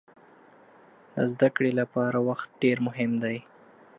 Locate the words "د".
1.15-1.17